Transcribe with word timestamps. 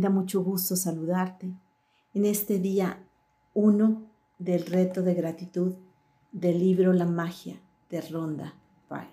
Da 0.00 0.08
mucho 0.08 0.42
gusto 0.42 0.76
saludarte 0.76 1.52
en 2.14 2.24
este 2.24 2.58
día 2.58 3.04
1 3.52 4.02
del 4.38 4.64
reto 4.64 5.02
de 5.02 5.12
gratitud 5.12 5.74
del 6.32 6.58
libro 6.58 6.94
La 6.94 7.04
magia 7.04 7.60
de 7.90 8.00
Ronda 8.00 8.54
Byrne. 8.88 9.10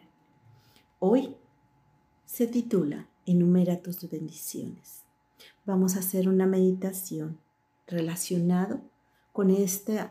Hoy 1.00 1.36
se 2.26 2.48
titula 2.48 3.06
Enumera 3.26 3.82
tus 3.82 4.10
bendiciones. 4.10 5.02
Vamos 5.66 5.98
a 5.98 6.00
hacer 6.00 6.30
una 6.30 6.46
meditación 6.46 7.38
relacionado 7.86 8.80
con 9.34 9.50
este 9.50 10.10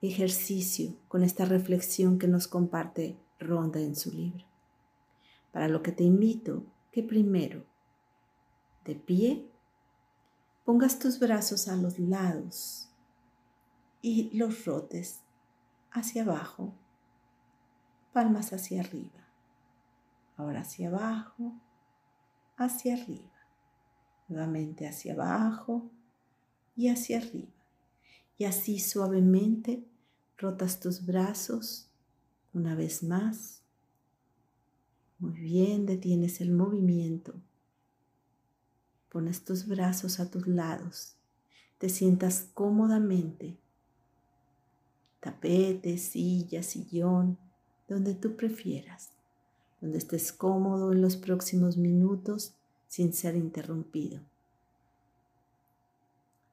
ejercicio, 0.00 0.94
con 1.06 1.22
esta 1.22 1.44
reflexión 1.44 2.18
que 2.18 2.28
nos 2.28 2.48
comparte 2.48 3.14
Ronda 3.38 3.78
en 3.78 3.94
su 3.94 4.10
libro. 4.10 4.46
Para 5.52 5.68
lo 5.68 5.82
que 5.82 5.92
te 5.92 6.04
invito 6.04 6.62
que 6.92 7.02
primero, 7.02 7.62
de 8.86 8.94
pie, 8.94 9.50
pongas 10.64 10.98
tus 10.98 11.18
brazos 11.18 11.68
a 11.68 11.76
los 11.76 11.98
lados 11.98 12.88
y 14.00 14.36
los 14.36 14.64
rotes 14.64 15.20
hacia 15.90 16.22
abajo, 16.22 16.74
palmas 18.12 18.52
hacia 18.52 18.80
arriba. 18.80 19.28
Ahora 20.36 20.62
hacia 20.62 20.88
abajo, 20.88 21.52
hacia 22.56 22.94
arriba. 22.94 23.30
Nuevamente 24.28 24.88
hacia 24.88 25.12
abajo 25.12 25.90
y 26.74 26.88
hacia 26.88 27.18
arriba. 27.18 27.52
Y 28.36 28.44
así 28.44 28.80
suavemente 28.80 29.86
rotas 30.38 30.80
tus 30.80 31.04
brazos 31.04 31.88
una 32.52 32.74
vez 32.74 33.02
más. 33.02 33.62
Muy 35.18 35.38
bien, 35.40 35.86
detienes 35.86 36.40
el 36.40 36.50
movimiento. 36.50 37.34
Pones 39.14 39.44
tus 39.44 39.68
brazos 39.68 40.18
a 40.18 40.28
tus 40.28 40.48
lados. 40.48 41.14
Te 41.78 41.88
sientas 41.88 42.48
cómodamente. 42.52 43.56
Tapete, 45.20 45.98
silla, 45.98 46.64
sillón, 46.64 47.38
donde 47.86 48.14
tú 48.14 48.34
prefieras. 48.34 49.10
Donde 49.80 49.98
estés 49.98 50.32
cómodo 50.32 50.90
en 50.90 51.00
los 51.00 51.16
próximos 51.16 51.76
minutos 51.76 52.54
sin 52.88 53.12
ser 53.12 53.36
interrumpido. 53.36 54.20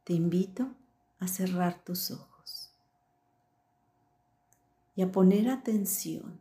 Te 0.03 0.13
invito 0.13 0.69
a 1.17 1.27
cerrar 1.27 1.83
tus 1.83 2.11
ojos 2.11 2.69
y 4.95 5.01
a 5.01 5.11
poner 5.11 5.49
atención 5.49 6.39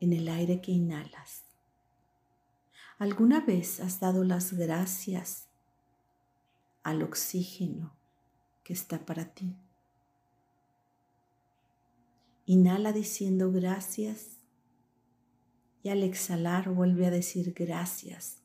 en 0.00 0.14
el 0.14 0.28
aire 0.28 0.60
que 0.60 0.72
inhalas. 0.72 1.49
¿Alguna 3.00 3.40
vez 3.40 3.80
has 3.80 3.98
dado 3.98 4.24
las 4.24 4.52
gracias 4.52 5.46
al 6.82 7.02
oxígeno 7.02 7.96
que 8.62 8.74
está 8.74 9.06
para 9.06 9.32
ti? 9.32 9.56
Inhala 12.44 12.92
diciendo 12.92 13.50
gracias 13.52 14.36
y 15.82 15.88
al 15.88 16.02
exhalar 16.02 16.68
vuelve 16.68 17.06
a 17.06 17.10
decir 17.10 17.54
gracias 17.54 18.42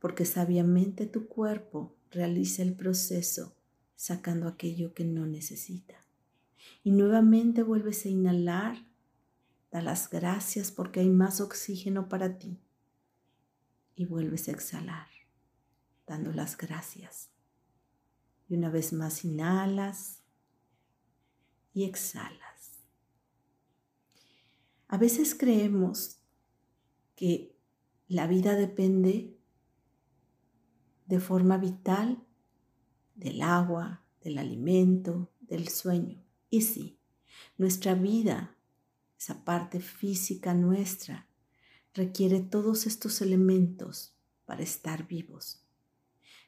porque 0.00 0.24
sabiamente 0.24 1.04
tu 1.04 1.28
cuerpo 1.28 1.94
realiza 2.10 2.62
el 2.62 2.72
proceso 2.72 3.56
sacando 3.94 4.48
aquello 4.48 4.94
que 4.94 5.04
no 5.04 5.26
necesita. 5.26 5.96
Y 6.82 6.92
nuevamente 6.92 7.62
vuelves 7.62 8.06
a 8.06 8.08
inhalar. 8.08 8.86
Da 9.70 9.82
las 9.82 10.08
gracias 10.08 10.72
porque 10.72 11.00
hay 11.00 11.10
más 11.10 11.42
oxígeno 11.42 12.08
para 12.08 12.38
ti. 12.38 12.58
Y 13.98 14.04
vuelves 14.04 14.46
a 14.46 14.52
exhalar, 14.52 15.08
dando 16.06 16.32
las 16.32 16.56
gracias. 16.56 17.30
Y 18.48 18.54
una 18.54 18.70
vez 18.70 18.92
más 18.92 19.24
inhalas 19.24 20.22
y 21.74 21.82
exhalas. 21.82 22.78
A 24.86 24.98
veces 24.98 25.34
creemos 25.34 26.20
que 27.16 27.58
la 28.06 28.28
vida 28.28 28.54
depende 28.54 29.36
de 31.06 31.18
forma 31.18 31.58
vital 31.58 32.24
del 33.16 33.42
agua, 33.42 34.04
del 34.20 34.38
alimento, 34.38 35.32
del 35.40 35.66
sueño. 35.70 36.22
Y 36.50 36.62
sí, 36.62 37.00
nuestra 37.56 37.94
vida, 37.94 38.56
esa 39.18 39.44
parte 39.44 39.80
física 39.80 40.54
nuestra, 40.54 41.27
requiere 41.98 42.40
todos 42.40 42.86
estos 42.86 43.20
elementos 43.20 44.14
para 44.46 44.62
estar 44.62 45.06
vivos. 45.06 45.60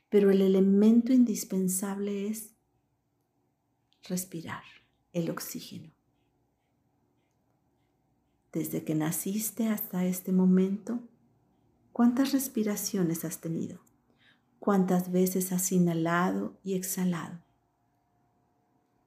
Pero 0.08 0.30
el 0.30 0.40
elemento 0.40 1.12
indispensable 1.12 2.28
es 2.28 2.52
respirar 4.08 4.62
el 5.12 5.28
oxígeno. 5.28 5.90
Desde 8.52 8.84
que 8.84 8.94
naciste 8.94 9.68
hasta 9.68 10.06
este 10.06 10.32
momento, 10.32 11.00
¿cuántas 11.92 12.32
respiraciones 12.32 13.24
has 13.24 13.40
tenido? 13.40 13.80
¿Cuántas 14.58 15.12
veces 15.12 15.52
has 15.52 15.70
inhalado 15.72 16.58
y 16.64 16.74
exhalado? 16.74 17.40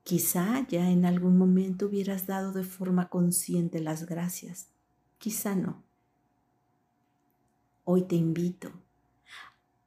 Quizá 0.04 0.68
ya 0.68 0.90
en 0.90 1.06
algún 1.06 1.38
momento 1.38 1.86
hubieras 1.86 2.28
dado 2.28 2.52
de 2.52 2.64
forma 2.64 3.10
consciente 3.10 3.80
las 3.80 4.06
gracias, 4.06 4.68
quizá 5.18 5.56
no. 5.56 5.84
Hoy 7.86 8.04
te 8.04 8.16
invito 8.16 8.72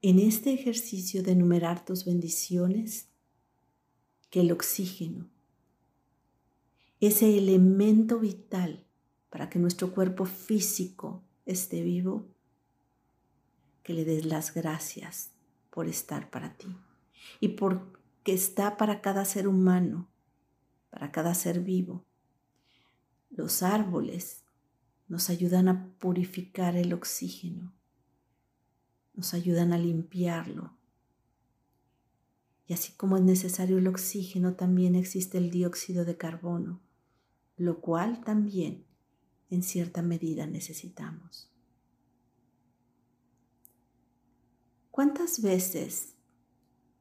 en 0.02 0.18
este 0.18 0.52
ejercicio 0.52 1.22
de 1.22 1.32
enumerar 1.32 1.82
tus 1.82 2.04
bendiciones, 2.04 3.08
que 4.28 4.40
el 4.40 4.52
oxígeno, 4.52 5.30
ese 7.00 7.38
elemento 7.38 8.18
vital 8.18 8.84
para 9.30 9.48
que 9.48 9.58
nuestro 9.58 9.94
cuerpo 9.94 10.26
físico 10.26 11.24
esté 11.46 11.82
vivo, 11.82 12.28
que 13.82 13.94
le 13.94 14.04
des 14.04 14.26
las 14.26 14.52
gracias 14.52 15.30
por 15.70 15.88
estar 15.88 16.28
para 16.28 16.54
ti 16.58 16.76
y 17.40 17.48
por 17.48 17.98
que 18.24 18.34
está 18.34 18.76
para 18.76 19.00
cada 19.00 19.24
ser 19.24 19.48
humano, 19.48 20.10
para 20.90 21.12
cada 21.12 21.32
ser 21.32 21.60
vivo. 21.60 22.04
Los 23.30 23.62
árboles 23.62 24.44
nos 25.08 25.30
ayudan 25.30 25.68
a 25.68 25.88
purificar 25.98 26.76
el 26.76 26.92
oxígeno, 26.92 27.72
nos 29.16 29.34
ayudan 29.34 29.72
a 29.72 29.78
limpiarlo. 29.78 30.76
Y 32.68 32.74
así 32.74 32.92
como 32.92 33.16
es 33.16 33.22
necesario 33.22 33.78
el 33.78 33.88
oxígeno, 33.88 34.54
también 34.54 34.94
existe 34.94 35.38
el 35.38 35.50
dióxido 35.50 36.04
de 36.04 36.16
carbono, 36.16 36.80
lo 37.56 37.80
cual 37.80 38.22
también 38.22 38.86
en 39.50 39.62
cierta 39.62 40.02
medida 40.02 40.46
necesitamos. 40.46 41.50
¿Cuántas 44.90 45.42
veces 45.42 46.16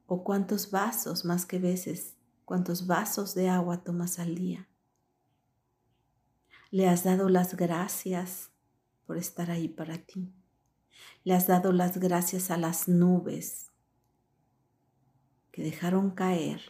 ¿O 0.07 0.23
cuántos 0.23 0.69
vasos 0.69 1.25
más 1.25 1.45
que 1.45 1.57
veces, 1.57 2.15
cuántos 2.45 2.85
vasos 2.85 3.33
de 3.33 3.49
agua 3.49 3.83
tomas 3.83 4.19
al 4.19 4.35
día? 4.35 4.69
Le 6.69 6.87
has 6.87 7.03
dado 7.03 7.27
las 7.29 7.55
gracias 7.55 8.51
por 9.07 9.17
estar 9.17 9.49
ahí 9.49 9.67
para 9.67 9.97
ti. 9.97 10.31
Le 11.23 11.33
has 11.33 11.47
dado 11.47 11.71
las 11.71 11.97
gracias 11.97 12.51
a 12.51 12.57
las 12.57 12.87
nubes 12.87 13.71
que 15.51 15.63
dejaron 15.63 16.11
caer 16.11 16.61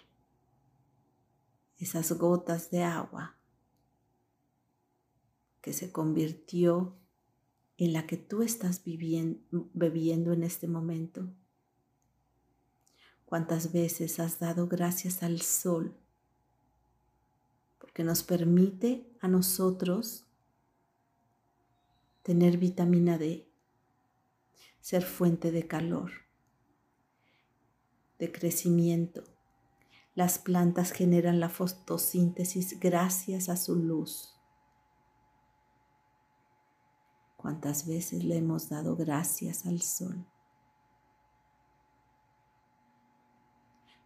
esas 1.77 2.11
gotas 2.13 2.71
de 2.71 2.83
agua 2.83 3.35
que 5.61 5.73
se 5.73 5.91
convirtió 5.91 6.95
en 7.77 7.93
la 7.93 8.05
que 8.05 8.17
tú 8.17 8.43
estás 8.43 8.83
bebiendo 8.85 10.33
en 10.33 10.43
este 10.43 10.67
momento. 10.67 11.27
¿Cuántas 13.25 13.73
veces 13.73 14.19
has 14.19 14.39
dado 14.39 14.67
gracias 14.67 15.23
al 15.23 15.41
sol? 15.41 15.97
Porque 17.79 18.03
nos 18.03 18.23
permite 18.23 19.09
a 19.19 19.27
nosotros 19.27 20.25
tener 22.21 22.57
vitamina 22.57 23.17
D, 23.17 23.49
ser 24.85 25.01
fuente 25.01 25.51
de 25.51 25.65
calor, 25.65 26.11
de 28.19 28.31
crecimiento. 28.31 29.23
Las 30.13 30.37
plantas 30.37 30.91
generan 30.91 31.39
la 31.39 31.49
fotosíntesis 31.49 32.79
gracias 32.79 33.49
a 33.49 33.57
su 33.57 33.77
luz. 33.77 34.35
¿Cuántas 37.35 37.87
veces 37.87 38.23
le 38.23 38.37
hemos 38.37 38.69
dado 38.69 38.95
gracias 38.95 39.65
al 39.65 39.81
sol? 39.81 40.23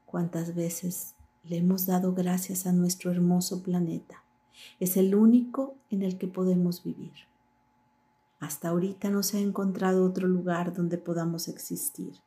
cuántas 0.05 0.55
veces 0.55 1.13
le 1.43 1.57
hemos 1.57 1.85
dado 1.85 2.15
gracias 2.15 2.65
a 2.65 2.71
nuestro 2.71 3.11
hermoso 3.11 3.61
planeta. 3.61 4.23
Es 4.79 4.97
el 4.97 5.13
único 5.13 5.75
en 5.91 6.01
el 6.01 6.17
que 6.17 6.27
podemos 6.27 6.83
vivir. 6.83 7.28
Hasta 8.39 8.69
ahorita 8.69 9.09
no 9.09 9.21
se 9.21 9.37
ha 9.37 9.41
encontrado 9.41 10.05
otro 10.05 10.27
lugar 10.27 10.73
donde 10.73 10.97
podamos 10.97 11.47
existir. 11.47 12.21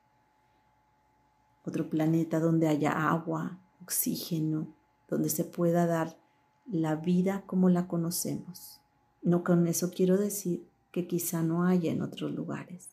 otro 1.64 1.88
planeta 1.88 2.40
donde 2.40 2.66
haya 2.66 3.08
agua, 3.08 3.60
oxígeno, 3.82 4.66
donde 5.08 5.28
se 5.28 5.44
pueda 5.44 5.86
dar 5.86 6.18
la 6.66 6.96
vida 6.96 7.44
como 7.46 7.68
la 7.68 7.86
conocemos. 7.86 8.80
No 9.22 9.44
con 9.44 9.68
eso 9.68 9.90
quiero 9.90 10.16
decir 10.16 10.66
que 10.90 11.06
quizá 11.06 11.42
no 11.42 11.64
haya 11.64 11.92
en 11.92 12.02
otros 12.02 12.32
lugares. 12.32 12.88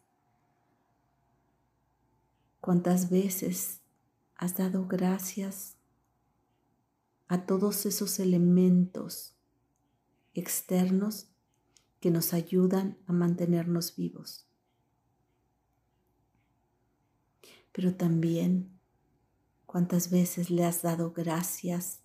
¿Cuántas 2.62 3.10
veces 3.10 3.80
has 4.36 4.56
dado 4.56 4.86
gracias 4.88 5.76
a 7.28 7.46
todos 7.46 7.86
esos 7.86 8.20
elementos 8.20 9.34
externos 10.34 11.28
que 12.00 12.12
nos 12.12 12.34
ayudan 12.34 12.98
a 13.08 13.14
mantenernos 13.14 13.96
vivos? 13.96 14.48
Pero 17.72 17.96
también 17.96 18.80
cuántas 19.66 20.10
veces 20.10 20.50
le 20.50 20.66
has 20.66 20.82
dado 20.82 21.12
gracias 21.12 22.02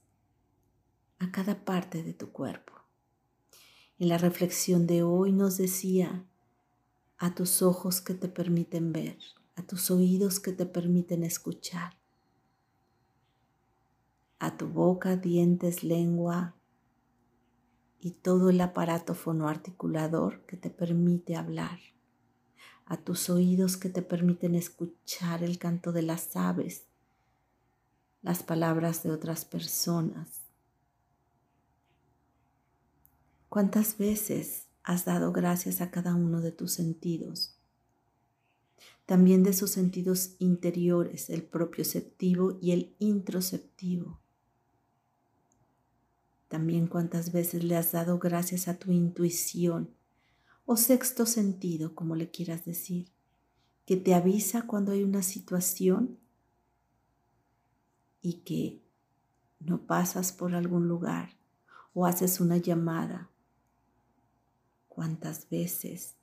a 1.19 1.31
cada 1.31 1.65
parte 1.65 2.03
de 2.03 2.13
tu 2.13 2.31
cuerpo. 2.31 2.73
En 3.99 4.09
la 4.09 4.19
reflexión 4.19 4.87
de 4.87 5.03
hoy 5.03 5.33
nos 5.33 5.57
decía, 5.57 6.27
a 7.17 7.35
tus 7.35 7.63
ojos 7.63 8.01
que 8.01 8.15
te 8.15 8.29
permiten 8.29 8.93
ver, 8.93 9.19
a 9.57 9.63
tus 9.63 9.91
oídos 9.91 10.41
que 10.41 10.53
te 10.53 10.67
permiten 10.67 11.23
escuchar, 11.23 11.97
a 14.39 14.57
tu 14.57 14.69
boca, 14.69 15.17
dientes, 15.17 15.85
lengua 15.85 16.55
y 18.05 18.13
todo 18.13 18.51
el 18.51 18.61
aparato 18.61 19.17
fonoarticulador 19.17 20.47
que 20.47 20.57
te 20.57 20.71
permite 20.71 21.35
hablar, 21.35 21.81
a 22.87 22.99
tus 22.99 23.29
oídos 23.29 23.77
que 23.77 23.89
te 23.89 24.03
permiten 24.03 24.55
escuchar 24.55 25.43
el 25.43 25.59
canto 25.59 25.91
de 25.91 26.03
las 26.03 26.37
aves, 26.37 26.87
las 28.23 28.45
palabras 28.45 29.03
de 29.03 29.11
otras 29.11 29.45
personas, 29.45 30.45
¿Cuántas 33.55 33.99
veces 33.99 34.67
has 34.83 35.05
dado 35.05 35.31
gracias 35.31 35.81
a 35.81 35.93
cada 35.93 36.17
uno 36.17 36.41
de 36.41 36.51
tus 36.51 36.73
sentidos? 36.73 37.57
También 39.07 39.45
de 39.45 39.53
sus 39.53 39.71
sentidos 39.71 40.35
interiores, 40.41 41.31
el 41.31 41.45
propioceptivo 41.45 42.59
y 42.61 42.73
el 42.73 42.97
introceptivo. 42.99 44.24
También 46.49 46.87
cuántas 46.87 47.33
veces 47.33 47.65
le 47.65 47.77
has 47.77 47.93
dado 47.93 48.19
gracias 48.19 48.69
a 48.69 48.79
tu 48.79 48.93
intuición 48.93 49.91
o 50.67 50.77
sexto 50.77 51.27
sentido, 51.27 51.95
como 51.95 52.15
le 52.15 52.31
quieras 52.31 52.65
decir, 52.65 53.11
que 53.87 53.97
te 53.97 54.15
avisa 54.15 54.63
cuando 54.63 54.93
hay 54.93 55.03
una 55.03 55.23
situación 55.23 56.19
y 58.23 58.41
que 58.41 58.83
no 59.61 59.87
pasas 59.87 60.33
por 60.33 60.55
algún 60.55 60.89
lugar 60.89 61.37
o 61.93 62.07
haces 62.07 62.41
una 62.41 62.57
llamada 62.57 63.31
cuántas 64.89 65.49
veces 65.51 66.17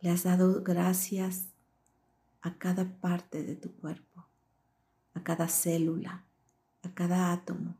le 0.00 0.10
has 0.10 0.22
dado 0.22 0.62
gracias 0.62 1.48
a 2.42 2.56
cada 2.56 3.00
parte 3.00 3.42
de 3.42 3.56
tu 3.56 3.72
cuerpo, 3.76 4.26
a 5.14 5.22
cada 5.22 5.48
célula, 5.48 6.24
a 6.82 6.94
cada 6.94 7.32
átomo. 7.32 7.76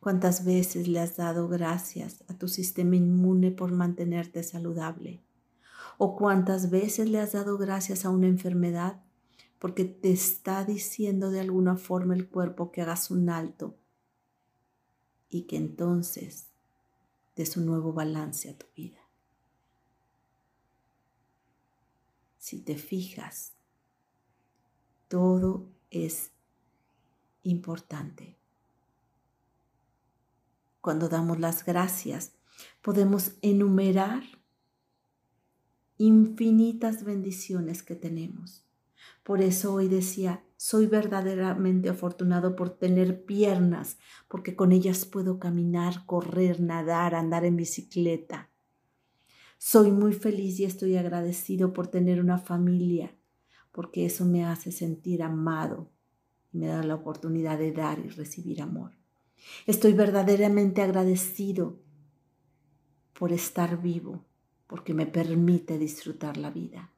Cuántas 0.00 0.44
veces 0.44 0.88
le 0.88 1.00
has 1.00 1.16
dado 1.16 1.48
gracias 1.48 2.24
a 2.28 2.34
tu 2.34 2.48
sistema 2.48 2.96
inmune 2.96 3.50
por 3.50 3.72
mantenerte 3.72 4.42
saludable. 4.42 5.20
O 5.98 6.16
cuántas 6.16 6.70
veces 6.70 7.08
le 7.08 7.18
has 7.20 7.32
dado 7.32 7.58
gracias 7.58 8.04
a 8.04 8.10
una 8.10 8.28
enfermedad 8.28 9.02
porque 9.58 9.84
te 9.84 10.12
está 10.12 10.64
diciendo 10.64 11.30
de 11.30 11.40
alguna 11.40 11.76
forma 11.76 12.14
el 12.14 12.28
cuerpo 12.28 12.70
que 12.70 12.82
hagas 12.82 13.10
un 13.10 13.28
alto 13.28 13.76
y 15.28 15.42
que 15.42 15.56
entonces 15.56 16.46
des 17.36 17.56
un 17.56 17.66
nuevo 17.66 17.92
balance 17.92 18.48
a 18.50 18.56
tu 18.56 18.66
vida. 18.76 18.98
Si 22.38 22.60
te 22.60 22.76
fijas, 22.76 23.52
todo 25.08 25.68
es 25.90 26.30
importante. 27.42 28.37
Cuando 30.88 31.10
damos 31.10 31.38
las 31.38 31.66
gracias, 31.66 32.32
podemos 32.80 33.32
enumerar 33.42 34.22
infinitas 35.98 37.04
bendiciones 37.04 37.82
que 37.82 37.94
tenemos. 37.94 38.64
Por 39.22 39.42
eso 39.42 39.74
hoy 39.74 39.88
decía, 39.88 40.42
soy 40.56 40.86
verdaderamente 40.86 41.90
afortunado 41.90 42.56
por 42.56 42.70
tener 42.70 43.26
piernas, 43.26 43.98
porque 44.28 44.56
con 44.56 44.72
ellas 44.72 45.04
puedo 45.04 45.38
caminar, 45.38 46.06
correr, 46.06 46.58
nadar, 46.58 47.14
andar 47.14 47.44
en 47.44 47.56
bicicleta. 47.56 48.48
Soy 49.58 49.90
muy 49.90 50.14
feliz 50.14 50.58
y 50.58 50.64
estoy 50.64 50.96
agradecido 50.96 51.74
por 51.74 51.88
tener 51.88 52.18
una 52.18 52.38
familia, 52.38 53.14
porque 53.72 54.06
eso 54.06 54.24
me 54.24 54.46
hace 54.46 54.72
sentir 54.72 55.22
amado 55.22 55.90
y 56.50 56.56
me 56.56 56.68
da 56.68 56.82
la 56.82 56.94
oportunidad 56.94 57.58
de 57.58 57.72
dar 57.72 57.98
y 57.98 58.08
recibir 58.08 58.62
amor. 58.62 58.97
Estoy 59.66 59.92
verdaderamente 59.92 60.82
agradecido 60.82 61.78
por 63.12 63.32
estar 63.32 63.80
vivo, 63.80 64.24
porque 64.66 64.94
me 64.94 65.06
permite 65.06 65.78
disfrutar 65.78 66.36
la 66.36 66.50
vida. 66.50 66.92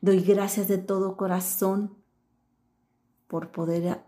Doy 0.00 0.20
gracias 0.20 0.68
de 0.68 0.78
todo 0.78 1.16
corazón 1.16 1.96
por 3.26 3.50
poder 3.50 4.04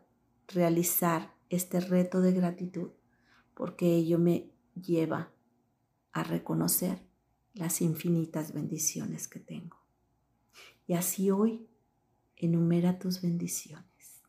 realizar 0.49 1.35
este 1.49 1.81
reto 1.81 2.21
de 2.21 2.33
gratitud, 2.33 2.91
porque 3.55 3.95
ello 3.97 4.19
me 4.19 4.51
lleva 4.75 5.33
a 6.13 6.23
reconocer 6.23 6.99
las 7.55 7.81
infinitas 7.81 8.53
bendiciones 8.53 9.29
que 9.29 9.41
tengo. 9.41 9.77
Y 10.87 10.95
así 10.95 11.31
hoy 11.31 11.69
enumera 12.37 12.99
tus 12.99 13.21
bendiciones 13.23 14.23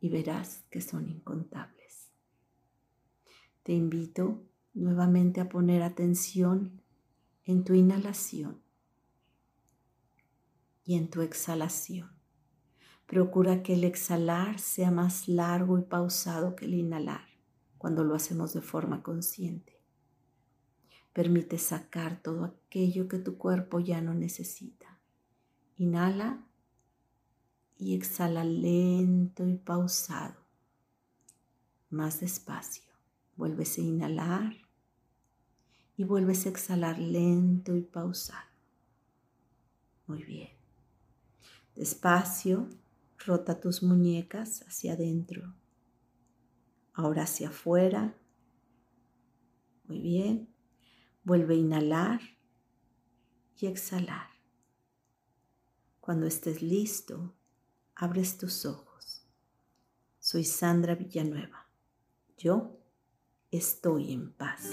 y 0.00 0.08
verás 0.08 0.64
que 0.70 0.80
son 0.80 1.08
incontables. 1.08 1.81
Te 3.62 3.72
invito 3.72 4.42
nuevamente 4.74 5.40
a 5.40 5.48
poner 5.48 5.82
atención 5.82 6.82
en 7.44 7.64
tu 7.64 7.74
inhalación 7.74 8.60
y 10.84 10.96
en 10.96 11.08
tu 11.08 11.22
exhalación. 11.22 12.10
Procura 13.06 13.62
que 13.62 13.74
el 13.74 13.84
exhalar 13.84 14.58
sea 14.58 14.90
más 14.90 15.28
largo 15.28 15.78
y 15.78 15.82
pausado 15.82 16.56
que 16.56 16.64
el 16.64 16.74
inhalar 16.74 17.26
cuando 17.78 18.04
lo 18.04 18.14
hacemos 18.14 18.52
de 18.52 18.62
forma 18.62 19.02
consciente. 19.02 19.80
Permite 21.12 21.58
sacar 21.58 22.22
todo 22.22 22.44
aquello 22.44 23.06
que 23.06 23.18
tu 23.18 23.36
cuerpo 23.36 23.80
ya 23.80 24.00
no 24.00 24.14
necesita. 24.14 24.98
Inhala 25.76 26.46
y 27.76 27.94
exhala 27.94 28.44
lento 28.44 29.46
y 29.46 29.56
pausado. 29.56 30.40
Más 31.90 32.20
despacio. 32.20 32.91
Vuelves 33.36 33.78
a 33.78 33.80
inhalar 33.80 34.56
y 35.96 36.04
vuelves 36.04 36.46
a 36.46 36.50
exhalar 36.50 36.98
lento 36.98 37.76
y 37.76 37.82
pausado. 37.82 38.48
Muy 40.06 40.22
bien. 40.24 40.50
Despacio 41.74 42.68
Rota 43.24 43.60
tus 43.60 43.82
muñecas 43.84 44.62
hacia 44.66 44.94
adentro. 44.94 45.54
Ahora 46.92 47.22
hacia 47.22 47.48
afuera. 47.48 48.16
Muy 49.84 50.00
bien. 50.00 50.52
Vuelve 51.22 51.54
a 51.54 51.58
inhalar 51.58 52.20
y 53.56 53.66
exhalar. 53.66 54.28
Cuando 56.00 56.26
estés 56.26 56.62
listo, 56.62 57.32
abres 57.94 58.38
tus 58.38 58.66
ojos. 58.66 59.24
Soy 60.18 60.44
Sandra 60.44 60.96
Villanueva. 60.96 61.68
Yo 62.36 62.81
estoy 63.52 64.12
en 64.12 64.32
paz. 64.32 64.70